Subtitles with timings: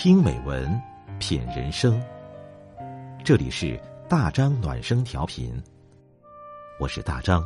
[0.00, 0.80] 听美文，
[1.18, 2.00] 品人生。
[3.24, 3.76] 这里是
[4.08, 5.60] 大张暖声调频，
[6.78, 7.42] 我是大张。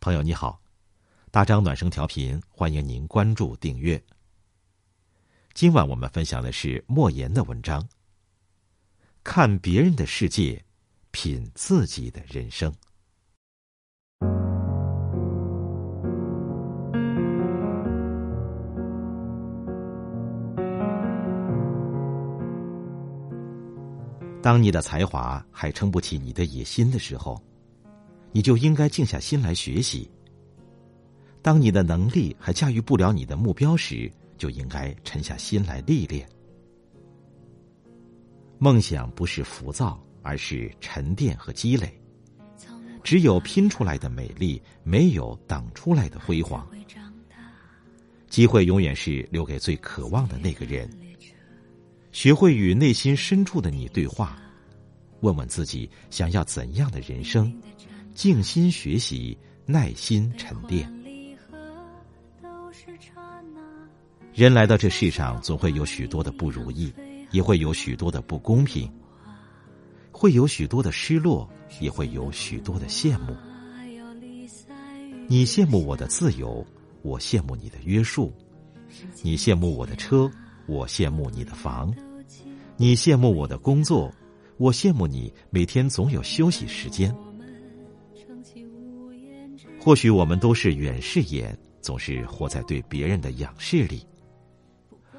[0.00, 0.62] 朋友你好，
[1.30, 4.02] 大张暖声调频，欢迎您关注订阅。
[5.52, 7.86] 今晚我们分享的是莫言的文章。
[9.22, 10.64] 看别人的世界，
[11.10, 12.74] 品自己的人生。
[24.42, 27.40] 当你的才华还撑不起你的野心的时候，
[28.32, 30.08] 你就应该静下心来学习；
[31.42, 36.26] 当你的能力还驾驭不了你的目标时，就应该沉下心来历练。
[38.58, 41.94] 梦想不是浮躁，而是沉淀和积累。
[43.02, 46.66] 只有拼出来的美丽，没有挡出来的辉煌。
[48.28, 50.88] 机会永远是留给最渴望的那个人。
[52.12, 54.36] 学会与内心深处的你对话，
[55.20, 57.52] 问问自己想要怎样的人生，
[58.14, 60.92] 静心学习，耐心沉淀。
[64.34, 66.92] 人来到这世上，总会有许多的不如意，
[67.30, 68.90] 也会有许多的不公平，
[70.10, 71.48] 会有许多的失落，
[71.80, 73.36] 也会有许多的羡慕。
[75.28, 76.66] 你羡慕我的自由，
[77.02, 78.32] 我羡慕你的约束；
[79.22, 80.28] 你羡慕我的车。
[80.66, 81.92] 我羡慕你的房，
[82.76, 84.12] 你羡慕我的工作，
[84.56, 87.14] 我羡慕你每天总有休息时间。
[89.80, 94.06] 或许我们都是远视眼，总是活在对别人的仰视里；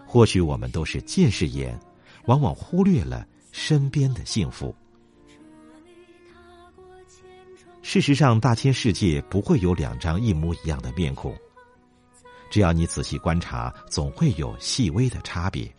[0.06, 1.78] 或许我们都是近视眼，
[2.26, 4.76] 往往忽略了身边的幸福。
[7.82, 11.36] 事实上，大千世界不会有两张一模一样的面孔。
[12.52, 15.74] 只要你仔细观察，总会有细微的差别。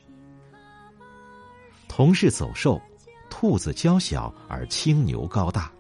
[1.87, 2.81] 同是走兽，
[3.29, 5.71] 兔子娇小而青牛高大；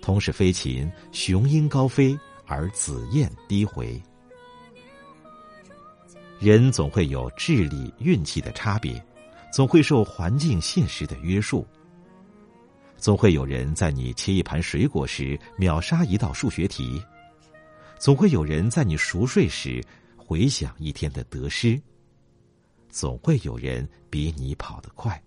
[0.00, 4.02] 同是飞禽，雄鹰高飞而紫燕低回。
[6.40, 9.04] 人总会有智力、运气的差别，
[9.52, 11.66] 总会受环境、现实的约束。
[12.96, 17.02] 总会有人在你切一盘水果时秒杀一道数学题。
[17.98, 19.84] 总会有人在你熟睡时
[20.28, 21.80] 回想一天的得失，
[22.90, 25.18] 总会有人比你跑得快。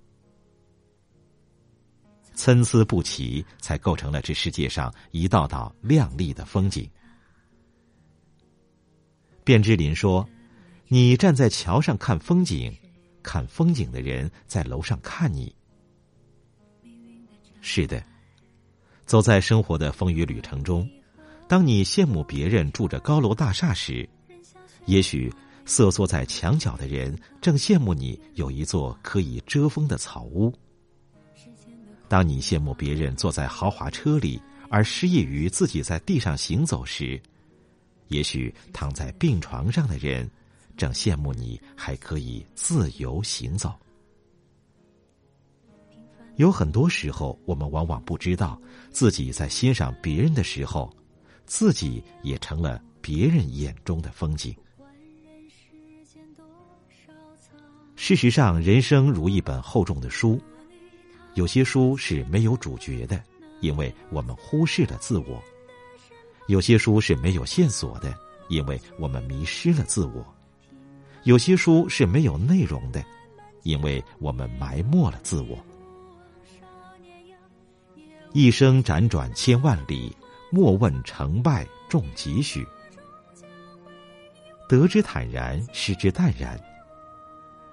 [2.36, 6.88] 参差不齐，才构成了这世界上一道道亮丽的风景。
[9.44, 10.30] 卞之琳说
[10.88, 12.72] ：“你站在桥上看风景，
[13.24, 15.52] 看风景的人在楼上看你。”
[17.60, 18.06] 是的，
[19.08, 20.88] 走在生活的风雨旅程中。
[21.48, 24.08] 当你羡慕别人住着高楼大厦时，
[24.86, 25.32] 也许
[25.66, 30.54] 瑟缩在墙角的人正羡慕你有一座可以遮风的草屋。
[32.08, 37.22] 当你羡慕别人坐在豪华车里，而失意于自己在地上行走时，
[38.08, 40.30] 也许躺在病床上的人
[40.76, 43.74] 正羡慕你还可以自由行走。
[46.38, 48.60] 有很多时候，我们往往不知道
[48.90, 50.92] 自己在欣赏别人的时候。
[51.44, 54.56] 自己也成了别人眼中的风景。
[57.96, 60.42] 事实上，人生如一本厚重的书，
[61.36, 63.22] 有些书是没有主角的，
[63.60, 65.42] 因为我们忽视了自我；
[66.48, 68.14] 有些书是没有线索的，
[68.50, 70.24] 因为我们迷失了自我；
[71.24, 73.04] 有些书是没有内容的，
[73.64, 75.58] 因为我们埋没了自我。
[78.34, 80.16] 一生辗转千万里。
[80.54, 82.68] 莫问成败重几许，
[84.68, 86.60] 得之坦然，失之淡然。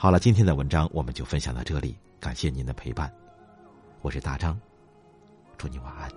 [0.00, 3.12] 好了，今天的文章我们就分享到这里，感谢您的陪伴，
[4.00, 4.56] 我是大张，
[5.56, 6.08] 祝你晚安。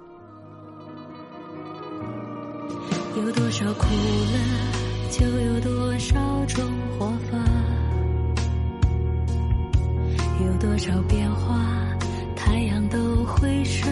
[3.18, 6.64] 有多少苦乐，就有多少种
[7.00, 7.40] 活法；
[10.46, 11.58] 有多少变化。
[12.36, 13.92] 太阳都会升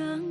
[0.00, 0.29] trắng